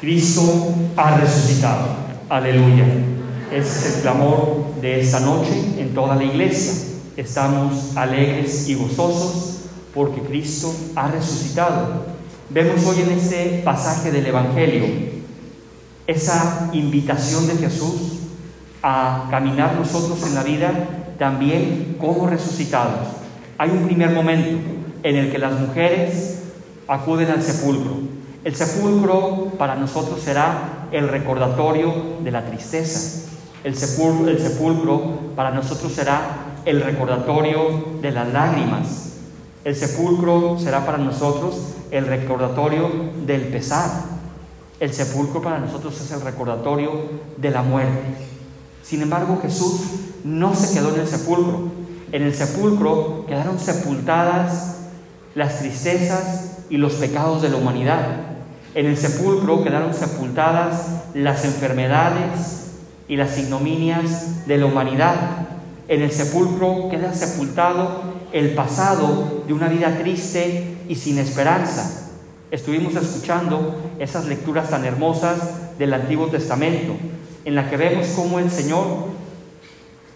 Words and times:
Cristo 0.00 0.74
ha 0.96 1.18
resucitado. 1.18 1.88
Aleluya. 2.30 2.86
Es 3.52 3.96
el 3.96 4.02
clamor 4.02 4.74
de 4.80 5.00
esta 5.00 5.20
noche 5.20 5.52
en 5.78 5.92
toda 5.92 6.16
la 6.16 6.24
iglesia. 6.24 6.72
Estamos 7.18 7.94
alegres 7.98 8.66
y 8.66 8.76
gozosos 8.76 9.58
porque 9.92 10.22
Cristo 10.22 10.74
ha 10.96 11.08
resucitado. 11.08 12.06
Vemos 12.48 12.86
hoy 12.86 13.02
en 13.02 13.10
este 13.10 13.60
pasaje 13.62 14.10
del 14.10 14.24
Evangelio 14.24 14.86
esa 16.06 16.70
invitación 16.72 17.46
de 17.46 17.56
Jesús 17.56 18.20
a 18.82 19.28
caminar 19.30 19.74
nosotros 19.74 20.26
en 20.26 20.34
la 20.34 20.42
vida 20.42 20.72
también 21.18 21.96
como 22.00 22.26
resucitados. 22.26 23.06
Hay 23.58 23.68
un 23.68 23.84
primer 23.84 24.10
momento 24.12 24.58
en 25.02 25.16
el 25.16 25.30
que 25.30 25.38
las 25.38 25.60
mujeres 25.60 26.42
acuden 26.88 27.30
al 27.30 27.42
sepulcro. 27.42 28.19
El 28.42 28.56
sepulcro 28.56 29.52
para 29.58 29.74
nosotros 29.74 30.20
será 30.20 30.88
el 30.92 31.08
recordatorio 31.08 31.92
de 32.24 32.30
la 32.30 32.46
tristeza. 32.46 33.28
El 33.64 33.76
sepulcro, 33.76 35.34
para 35.36 35.50
nosotros 35.50 35.92
será 35.92 36.62
el 36.64 36.80
recordatorio 36.80 37.98
de 38.00 38.10
las 38.10 38.32
lágrimas. 38.32 39.10
El 39.64 39.76
sepulcro 39.76 40.58
será 40.58 40.86
para 40.86 40.96
nosotros 40.96 41.74
el 41.90 42.06
recordatorio 42.06 42.90
del 43.26 43.42
pesar. 43.48 43.90
El 44.80 44.94
sepulcro 44.94 45.42
para 45.42 45.58
nosotros 45.58 46.00
es 46.00 46.10
el 46.10 46.22
recordatorio 46.22 46.92
de 47.36 47.50
la 47.50 47.60
muerte. 47.60 48.14
Sin 48.82 49.02
embargo, 49.02 49.38
Jesús 49.42 49.82
no 50.24 50.54
se 50.54 50.72
quedó 50.72 50.94
en 50.94 51.00
el 51.02 51.06
sepulcro. 51.06 51.68
En 52.12 52.22
el 52.22 52.34
sepulcro 52.34 53.26
quedaron 53.28 53.58
sepultadas 53.58 54.78
las 55.34 55.58
tristezas 55.58 56.62
y 56.70 56.78
los 56.78 56.94
pecados 56.94 57.42
de 57.42 57.50
la 57.50 57.56
humanidad. 57.56 58.29
En 58.74 58.86
el 58.86 58.96
sepulcro 58.96 59.64
quedaron 59.64 59.92
sepultadas 59.92 60.86
las 61.14 61.44
enfermedades 61.44 62.70
y 63.08 63.16
las 63.16 63.36
ignominias 63.36 64.46
de 64.46 64.58
la 64.58 64.66
humanidad. 64.66 65.16
En 65.88 66.02
el 66.02 66.12
sepulcro 66.12 66.88
queda 66.88 67.12
sepultado 67.12 68.02
el 68.32 68.54
pasado 68.54 69.42
de 69.48 69.52
una 69.52 69.66
vida 69.66 69.98
triste 69.98 70.76
y 70.88 70.94
sin 70.94 71.18
esperanza. 71.18 72.10
Estuvimos 72.52 72.94
escuchando 72.94 73.92
esas 73.98 74.26
lecturas 74.26 74.70
tan 74.70 74.84
hermosas 74.84 75.76
del 75.76 75.92
Antiguo 75.92 76.28
Testamento, 76.28 76.94
en 77.44 77.56
la 77.56 77.68
que 77.68 77.76
vemos 77.76 78.06
cómo 78.14 78.38
el 78.38 78.52
Señor 78.52 78.86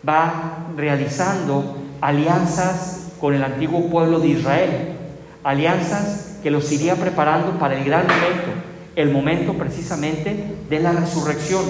va 0.09 0.69
realizando 0.77 1.77
alianzas 2.01 3.09
con 3.21 3.35
el 3.35 3.43
antiguo 3.43 3.89
pueblo 3.91 4.21
de 4.21 4.29
Israel, 4.29 4.93
alianzas 5.43 6.34
que 6.45 6.51
los 6.51 6.71
iría 6.71 6.95
preparando 6.97 7.59
para 7.59 7.75
el 7.75 7.85
gran 7.87 8.03
momento, 8.07 8.51
el 8.97 9.11
momento 9.11 9.55
precisamente 9.55 10.57
de 10.69 10.79
la 10.79 10.93
resurrección, 10.93 11.65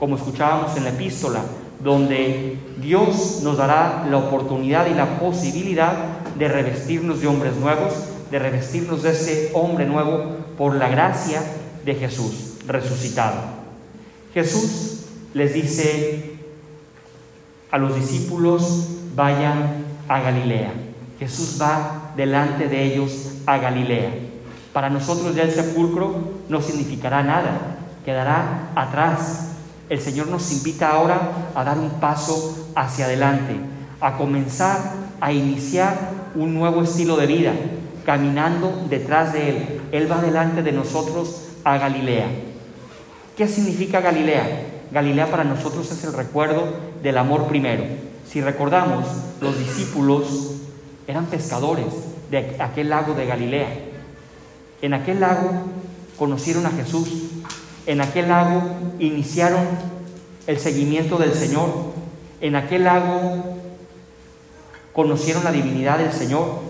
como 0.00 0.16
escuchábamos 0.16 0.76
en 0.76 0.82
la 0.82 0.90
epístola, 0.90 1.42
donde 1.78 2.58
Dios 2.82 3.42
nos 3.44 3.56
dará 3.56 4.04
la 4.10 4.16
oportunidad 4.16 4.88
y 4.88 4.94
la 4.94 5.20
posibilidad 5.20 5.92
de 6.36 6.48
revestirnos 6.48 7.20
de 7.20 7.28
hombres 7.28 7.54
nuevos, 7.54 7.92
de 8.32 8.40
revestirnos 8.40 9.04
de 9.04 9.12
ese 9.12 9.50
hombre 9.54 9.86
nuevo 9.86 10.38
por 10.58 10.74
la 10.74 10.88
gracia 10.88 11.40
de 11.84 11.94
Jesús 11.94 12.54
resucitado. 12.66 13.36
Jesús 14.34 15.04
les 15.34 15.54
dice 15.54 16.34
a 17.70 17.78
los 17.78 17.94
discípulos, 17.94 18.88
vayan 19.14 19.84
a 20.08 20.20
Galilea. 20.20 20.72
Jesús 21.18 21.58
va 21.60 22.12
delante 22.16 22.68
de 22.68 22.84
ellos 22.84 23.32
a 23.46 23.58
Galilea. 23.58 24.10
Para 24.72 24.90
nosotros 24.90 25.34
ya 25.34 25.44
el 25.44 25.52
sepulcro 25.52 26.14
no 26.48 26.60
significará 26.60 27.22
nada, 27.22 27.78
quedará 28.04 28.70
atrás. 28.74 29.52
El 29.88 30.00
Señor 30.00 30.28
nos 30.28 30.52
invita 30.52 30.90
ahora 30.90 31.50
a 31.54 31.64
dar 31.64 31.78
un 31.78 31.90
paso 32.00 32.72
hacia 32.74 33.06
adelante, 33.06 33.54
a 34.00 34.16
comenzar 34.16 35.06
a 35.20 35.32
iniciar 35.32 36.10
un 36.34 36.54
nuevo 36.54 36.82
estilo 36.82 37.16
de 37.16 37.26
vida, 37.26 37.52
caminando 38.04 38.86
detrás 38.90 39.32
de 39.32 39.48
Él. 39.48 39.80
Él 39.92 40.10
va 40.10 40.20
delante 40.20 40.62
de 40.62 40.72
nosotros 40.72 41.48
a 41.64 41.78
Galilea. 41.78 42.26
¿Qué 43.36 43.48
significa 43.48 44.00
Galilea? 44.00 44.66
Galilea 44.92 45.30
para 45.30 45.44
nosotros 45.44 45.90
es 45.90 46.04
el 46.04 46.12
recuerdo 46.12 46.64
del 47.02 47.18
amor 47.18 47.46
primero. 47.48 47.84
Si 48.28 48.40
recordamos, 48.40 49.06
los 49.40 49.58
discípulos 49.58 50.52
eran 51.06 51.26
pescadores 51.26 51.86
de 52.30 52.56
aquel 52.60 52.90
lago 52.90 53.14
de 53.14 53.26
Galilea. 53.26 53.68
En 54.82 54.94
aquel 54.94 55.20
lago 55.20 55.50
conocieron 56.18 56.66
a 56.66 56.70
Jesús. 56.70 57.08
En 57.86 58.00
aquel 58.00 58.28
lago 58.28 58.62
iniciaron 58.98 59.64
el 60.46 60.58
seguimiento 60.58 61.18
del 61.18 61.32
Señor. 61.32 61.68
En 62.40 62.56
aquel 62.56 62.84
lago 62.84 63.56
conocieron 64.92 65.44
la 65.44 65.52
divinidad 65.52 65.98
del 65.98 66.12
Señor. 66.12 66.60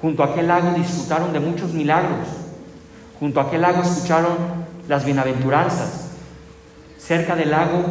Junto 0.00 0.22
a 0.22 0.26
aquel 0.26 0.46
lago 0.46 0.72
disfrutaron 0.76 1.32
de 1.32 1.40
muchos 1.40 1.72
milagros. 1.72 2.28
Junto 3.18 3.40
a 3.40 3.44
aquel 3.44 3.62
lago 3.62 3.82
escucharon 3.82 4.36
las 4.86 5.04
bienaventuranzas. 5.04 6.10
Cerca 6.98 7.34
del 7.34 7.50
lago 7.50 7.84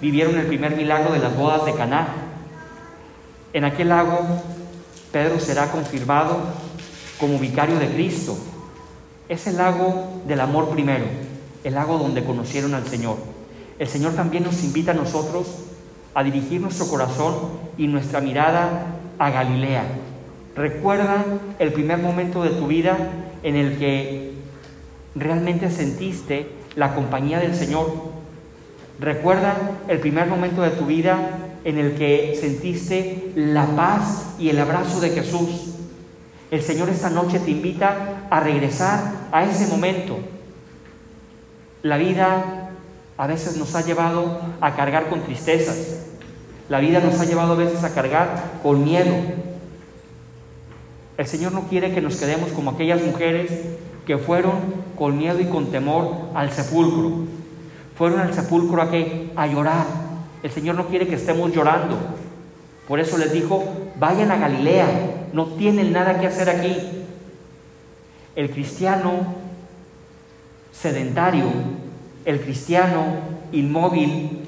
vivieron 0.00 0.38
el 0.38 0.46
primer 0.46 0.74
milagro 0.74 1.12
de 1.12 1.18
las 1.18 1.36
bodas 1.36 1.66
de 1.66 1.74
Caná. 1.74 2.08
En 3.52 3.64
aquel 3.64 3.90
lago 3.90 4.20
Pedro 5.12 5.40
será 5.40 5.70
confirmado 5.70 6.38
como 7.18 7.38
vicario 7.38 7.78
de 7.78 7.88
Cristo. 7.88 8.36
Es 9.28 9.46
el 9.46 9.56
lago 9.56 10.22
del 10.26 10.40
amor 10.40 10.70
primero, 10.70 11.04
el 11.64 11.74
lago 11.74 11.98
donde 11.98 12.24
conocieron 12.24 12.74
al 12.74 12.86
Señor. 12.86 13.16
El 13.78 13.88
Señor 13.88 14.14
también 14.14 14.44
nos 14.44 14.62
invita 14.64 14.92
a 14.92 14.94
nosotros 14.94 15.46
a 16.14 16.22
dirigir 16.22 16.60
nuestro 16.60 16.86
corazón 16.88 17.34
y 17.78 17.86
nuestra 17.86 18.20
mirada 18.20 18.86
a 19.18 19.30
Galilea. 19.30 19.84
Recuerda 20.56 21.24
el 21.58 21.72
primer 21.72 21.98
momento 21.98 22.42
de 22.42 22.50
tu 22.50 22.66
vida 22.66 22.96
en 23.42 23.56
el 23.56 23.78
que 23.78 24.32
realmente 25.14 25.70
sentiste 25.70 26.50
la 26.76 26.94
compañía 26.94 27.38
del 27.38 27.54
Señor 27.54 28.10
Recuerda 29.00 29.56
el 29.88 29.98
primer 29.98 30.26
momento 30.26 30.60
de 30.60 30.70
tu 30.70 30.84
vida 30.84 31.16
en 31.64 31.78
el 31.78 31.94
que 31.94 32.36
sentiste 32.40 33.32
la 33.34 33.66
paz 33.76 34.34
y 34.38 34.48
el 34.48 34.58
abrazo 34.58 35.00
de 35.00 35.10
Jesús. 35.10 35.74
El 36.50 36.62
Señor 36.62 36.88
esta 36.88 37.10
noche 37.10 37.38
te 37.38 37.50
invita 37.50 38.26
a 38.30 38.40
regresar 38.40 39.28
a 39.32 39.44
ese 39.44 39.66
momento. 39.68 40.18
La 41.82 41.96
vida 41.96 42.70
a 43.16 43.26
veces 43.26 43.56
nos 43.56 43.74
ha 43.74 43.84
llevado 43.84 44.40
a 44.60 44.74
cargar 44.74 45.08
con 45.08 45.22
tristezas. 45.22 45.98
La 46.68 46.80
vida 46.80 47.00
nos 47.00 47.20
ha 47.20 47.24
llevado 47.24 47.52
a 47.52 47.56
veces 47.56 47.84
a 47.84 47.94
cargar 47.94 48.58
con 48.62 48.84
miedo. 48.84 49.14
El 51.16 51.26
Señor 51.26 51.52
no 51.52 51.68
quiere 51.68 51.92
que 51.92 52.00
nos 52.00 52.16
quedemos 52.16 52.50
como 52.50 52.70
aquellas 52.70 53.02
mujeres 53.02 53.50
que 54.06 54.18
fueron 54.18 54.54
con 54.96 55.18
miedo 55.18 55.40
y 55.40 55.44
con 55.44 55.70
temor 55.70 56.30
al 56.34 56.50
sepulcro 56.50 57.26
fueron 58.00 58.20
al 58.20 58.32
sepulcro 58.32 58.80
a 58.80 58.90
qué? 58.90 59.30
A 59.36 59.46
llorar. 59.46 59.84
El 60.42 60.50
Señor 60.50 60.76
no 60.76 60.86
quiere 60.86 61.06
que 61.06 61.16
estemos 61.16 61.52
llorando. 61.52 61.96
Por 62.88 62.98
eso 62.98 63.18
les 63.18 63.32
dijo, 63.32 63.64
vayan 63.98 64.30
a 64.30 64.36
Galilea, 64.36 65.28
no 65.32 65.46
tienen 65.46 65.92
nada 65.92 66.18
que 66.18 66.26
hacer 66.26 66.48
aquí. 66.48 66.76
El 68.34 68.50
cristiano 68.50 69.34
sedentario, 70.72 71.44
el 72.24 72.40
cristiano 72.40 73.04
inmóvil, 73.52 74.40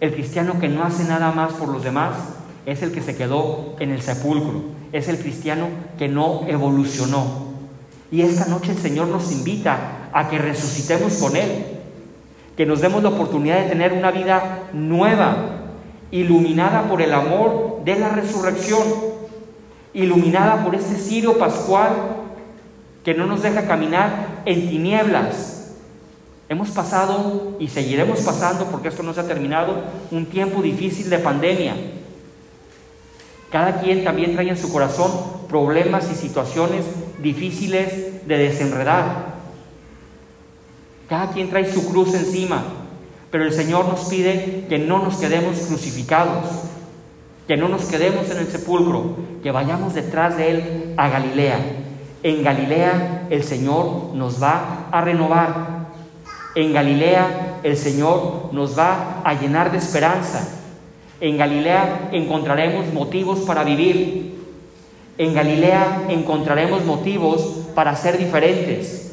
el 0.00 0.14
cristiano 0.14 0.58
que 0.58 0.68
no 0.68 0.84
hace 0.84 1.04
nada 1.04 1.32
más 1.32 1.52
por 1.52 1.68
los 1.68 1.82
demás, 1.82 2.14
es 2.64 2.82
el 2.82 2.92
que 2.92 3.02
se 3.02 3.16
quedó 3.16 3.74
en 3.80 3.90
el 3.90 4.00
sepulcro, 4.00 4.62
es 4.92 5.08
el 5.08 5.18
cristiano 5.18 5.66
que 5.98 6.08
no 6.08 6.42
evolucionó. 6.46 7.52
Y 8.10 8.22
esta 8.22 8.46
noche 8.46 8.72
el 8.72 8.78
Señor 8.78 9.08
nos 9.08 9.32
invita 9.32 10.08
a 10.12 10.28
que 10.28 10.38
resucitemos 10.38 11.14
con 11.14 11.36
Él 11.36 11.81
que 12.56 12.66
nos 12.66 12.80
demos 12.80 13.02
la 13.02 13.10
oportunidad 13.10 13.62
de 13.62 13.68
tener 13.68 13.92
una 13.92 14.10
vida 14.10 14.68
nueva, 14.72 15.36
iluminada 16.10 16.88
por 16.88 17.00
el 17.00 17.12
amor 17.12 17.80
de 17.84 17.98
la 17.98 18.10
resurrección, 18.10 18.82
iluminada 19.94 20.62
por 20.64 20.74
este 20.74 20.96
cirio 20.96 21.38
pascual 21.38 21.90
que 23.04 23.14
no 23.14 23.26
nos 23.26 23.42
deja 23.42 23.66
caminar 23.66 24.42
en 24.44 24.68
tinieblas. 24.68 25.74
Hemos 26.48 26.70
pasado 26.70 27.56
y 27.58 27.68
seguiremos 27.68 28.20
pasando, 28.20 28.66
porque 28.66 28.88
esto 28.88 29.02
no 29.02 29.14
se 29.14 29.20
ha 29.20 29.26
terminado, 29.26 29.74
un 30.10 30.26
tiempo 30.26 30.60
difícil 30.60 31.08
de 31.08 31.18
pandemia. 31.18 31.74
Cada 33.50 33.80
quien 33.80 34.04
también 34.04 34.34
trae 34.34 34.48
en 34.48 34.58
su 34.58 34.72
corazón 34.72 35.10
problemas 35.48 36.10
y 36.10 36.14
situaciones 36.14 36.84
difíciles 37.22 38.26
de 38.26 38.38
desenredar. 38.38 39.31
Cada 41.12 41.30
quien 41.30 41.50
trae 41.50 41.70
su 41.70 41.90
cruz 41.90 42.14
encima, 42.14 42.64
pero 43.30 43.44
el 43.44 43.52
Señor 43.52 43.86
nos 43.86 44.06
pide 44.06 44.64
que 44.66 44.78
no 44.78 44.98
nos 45.00 45.16
quedemos 45.16 45.58
crucificados, 45.58 46.46
que 47.46 47.58
no 47.58 47.68
nos 47.68 47.84
quedemos 47.84 48.30
en 48.30 48.38
el 48.38 48.46
sepulcro, 48.46 49.16
que 49.42 49.50
vayamos 49.50 49.92
detrás 49.92 50.38
de 50.38 50.50
Él 50.50 50.94
a 50.96 51.10
Galilea. 51.10 51.58
En 52.22 52.42
Galilea 52.42 53.26
el 53.28 53.44
Señor 53.44 54.14
nos 54.14 54.42
va 54.42 54.88
a 54.90 55.02
renovar. 55.02 55.90
En 56.54 56.72
Galilea 56.72 57.58
el 57.62 57.76
Señor 57.76 58.48
nos 58.52 58.78
va 58.78 59.20
a 59.22 59.34
llenar 59.34 59.70
de 59.70 59.76
esperanza. 59.76 60.48
En 61.20 61.36
Galilea 61.36 62.08
encontraremos 62.12 62.90
motivos 62.94 63.40
para 63.40 63.64
vivir. 63.64 64.46
En 65.18 65.34
Galilea 65.34 66.04
encontraremos 66.08 66.86
motivos 66.86 67.66
para 67.74 67.94
ser 67.96 68.16
diferentes. 68.16 69.11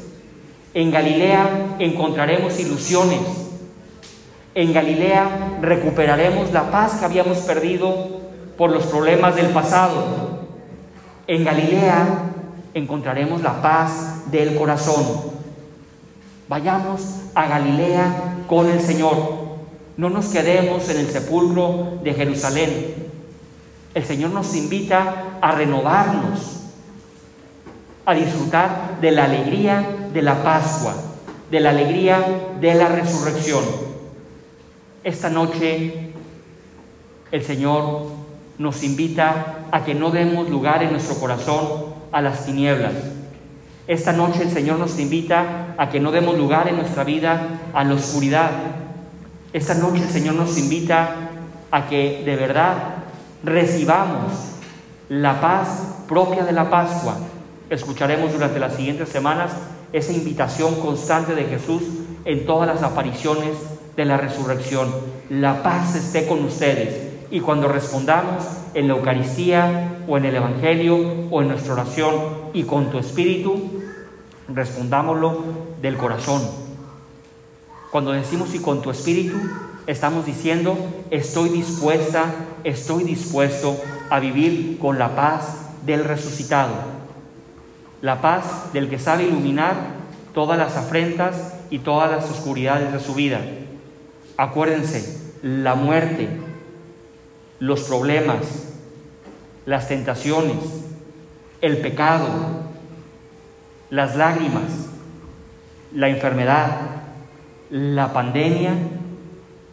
En 0.72 0.92
Galilea 0.92 1.76
encontraremos 1.80 2.60
ilusiones. 2.60 3.20
En 4.54 4.72
Galilea 4.72 5.58
recuperaremos 5.60 6.52
la 6.52 6.70
paz 6.70 6.94
que 6.94 7.04
habíamos 7.04 7.38
perdido 7.38 8.20
por 8.56 8.70
los 8.70 8.84
problemas 8.86 9.34
del 9.34 9.48
pasado. 9.48 10.46
En 11.26 11.44
Galilea 11.44 12.04
encontraremos 12.74 13.42
la 13.42 13.60
paz 13.60 14.30
del 14.30 14.54
corazón. 14.54 15.04
Vayamos 16.48 17.16
a 17.34 17.48
Galilea 17.48 18.44
con 18.46 18.68
el 18.68 18.80
Señor. 18.80 19.16
No 19.96 20.08
nos 20.08 20.28
quedemos 20.28 20.88
en 20.88 20.98
el 20.98 21.06
sepulcro 21.08 21.98
de 22.04 22.14
Jerusalén. 22.14 22.94
El 23.92 24.04
Señor 24.04 24.30
nos 24.30 24.54
invita 24.54 25.38
a 25.40 25.52
renovarnos, 25.52 26.60
a 28.06 28.14
disfrutar 28.14 28.98
de 29.00 29.10
la 29.10 29.24
alegría 29.24 29.84
de 30.12 30.22
la 30.22 30.42
Pascua, 30.42 30.94
de 31.50 31.60
la 31.60 31.70
alegría 31.70 32.24
de 32.60 32.74
la 32.74 32.88
resurrección. 32.88 33.64
Esta 35.04 35.30
noche 35.30 36.12
el 37.32 37.42
Señor 37.42 38.06
nos 38.58 38.82
invita 38.82 39.66
a 39.70 39.84
que 39.84 39.94
no 39.94 40.10
demos 40.10 40.48
lugar 40.48 40.82
en 40.82 40.90
nuestro 40.90 41.14
corazón 41.16 41.94
a 42.12 42.20
las 42.20 42.44
tinieblas, 42.44 42.92
esta 43.90 44.12
noche 44.12 44.44
el 44.44 44.52
Señor 44.52 44.78
nos 44.78 45.00
invita 45.00 45.74
a 45.76 45.90
que 45.90 45.98
no 45.98 46.12
demos 46.12 46.38
lugar 46.38 46.68
en 46.68 46.76
nuestra 46.76 47.02
vida 47.02 47.58
a 47.74 47.82
la 47.82 47.94
oscuridad. 47.94 48.50
Esta 49.52 49.74
noche 49.74 50.04
el 50.04 50.08
Señor 50.08 50.36
nos 50.36 50.56
invita 50.58 51.08
a 51.72 51.88
que 51.88 52.22
de 52.24 52.36
verdad 52.36 52.74
recibamos 53.42 54.32
la 55.08 55.40
paz 55.40 56.04
propia 56.06 56.44
de 56.44 56.52
la 56.52 56.70
Pascua. 56.70 57.16
Escucharemos 57.68 58.32
durante 58.32 58.60
las 58.60 58.76
siguientes 58.76 59.08
semanas 59.08 59.50
esa 59.92 60.12
invitación 60.12 60.74
constante 60.76 61.34
de 61.34 61.44
Jesús 61.44 61.82
en 62.24 62.46
todas 62.46 62.66
las 62.66 62.82
apariciones 62.82 63.52
de 63.96 64.04
la 64.04 64.16
resurrección. 64.16 64.88
La 65.28 65.62
paz 65.62 65.94
esté 65.94 66.26
con 66.26 66.44
ustedes. 66.44 67.08
Y 67.30 67.40
cuando 67.40 67.68
respondamos 67.68 68.44
en 68.74 68.88
la 68.88 68.94
Eucaristía 68.94 70.02
o 70.08 70.16
en 70.16 70.24
el 70.24 70.34
Evangelio 70.34 70.98
o 71.30 71.42
en 71.42 71.48
nuestra 71.48 71.74
oración 71.74 72.14
y 72.52 72.64
con 72.64 72.90
tu 72.90 72.98
Espíritu, 72.98 73.82
respondámoslo 74.48 75.42
del 75.80 75.96
corazón. 75.96 76.42
Cuando 77.90 78.12
decimos 78.12 78.54
y 78.54 78.60
con 78.60 78.82
tu 78.82 78.90
espíritu, 78.90 79.36
estamos 79.86 80.24
diciendo, 80.24 80.76
estoy 81.10 81.48
dispuesta, 81.48 82.32
estoy 82.62 83.02
dispuesto 83.02 83.76
a 84.10 84.20
vivir 84.20 84.78
con 84.78 84.98
la 84.98 85.16
paz 85.16 85.70
del 85.84 86.04
resucitado, 86.04 86.72
la 88.02 88.20
paz 88.20 88.72
del 88.72 88.88
que 88.88 88.98
sabe 88.98 89.24
iluminar 89.24 89.74
todas 90.34 90.58
las 90.58 90.76
afrentas 90.76 91.54
y 91.70 91.80
todas 91.80 92.10
las 92.10 92.30
oscuridades 92.30 92.92
de 92.92 93.00
su 93.00 93.14
vida. 93.14 93.40
Acuérdense, 94.36 95.32
la 95.42 95.74
muerte, 95.74 96.28
los 97.58 97.82
problemas, 97.82 98.68
las 99.66 99.88
tentaciones, 99.88 100.56
el 101.60 101.78
pecado, 101.78 102.26
las 103.90 104.16
lágrimas, 104.16 104.88
la 105.94 106.08
enfermedad, 106.08 106.80
la 107.70 108.12
pandemia, 108.12 108.72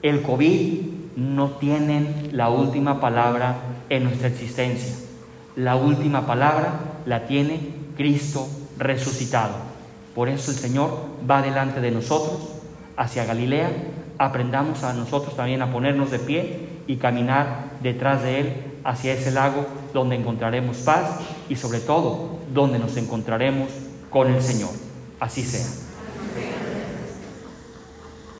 el 0.01 0.21
COVID 0.21 0.81
no 1.15 1.51
tienen 1.51 2.29
la 2.33 2.50
última 2.50 3.00
palabra 3.00 3.56
en 3.89 4.03
nuestra 4.03 4.27
existencia. 4.27 4.94
La 5.56 5.75
última 5.75 6.27
palabra 6.27 6.74
la 7.07 7.25
tiene 7.25 7.59
Cristo 7.95 8.48
resucitado. 8.77 9.56
Por 10.13 10.30
eso 10.30 10.51
el 10.51 10.57
Señor 10.57 10.92
va 11.30 11.42
delante 11.42 11.80
de 11.80 11.92
nosotros 11.92 12.50
hacia 12.98 13.25
Galilea. 13.25 13.71
Aprendamos 14.18 14.83
a 14.83 14.94
nosotros 14.94 15.36
también 15.36 15.62
a 15.62 15.71
ponernos 15.71 16.12
de 16.12 16.19
pie 16.19 16.68
y 16.86 16.98
caminar 16.98 17.71
detrás 17.81 18.24
de 18.24 18.39
Él 18.42 18.54
hacia 18.83 19.13
ese 19.13 19.31
lago 19.31 19.65
donde 19.94 20.15
encontraremos 20.15 20.77
paz 20.77 21.19
y 21.50 21.56
sobre 21.56 21.80
todo 21.80 22.39
donde 22.54 22.77
nos 22.77 22.98
encontraremos 22.98 23.69
con 24.10 24.33
el 24.33 24.42
Señor. 24.42 24.71
Así 25.19 25.44
sea. 25.44 25.87